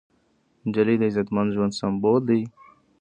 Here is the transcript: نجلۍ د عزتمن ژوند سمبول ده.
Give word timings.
نجلۍ 0.65 0.95
د 0.99 1.03
عزتمن 1.09 1.47
ژوند 1.55 1.77
سمبول 1.79 2.21
ده. 2.27 2.39